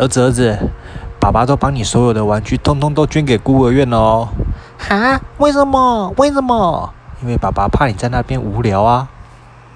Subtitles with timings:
[0.00, 0.58] 儿子儿子
[1.20, 4.28] 爸爸都把你所有的玩具通通都捐给孤儿院了哦。
[4.78, 5.20] 哈？
[5.36, 6.10] 为什么？
[6.16, 6.90] 为什么？
[7.20, 9.06] 因为爸爸怕你在那边无聊啊。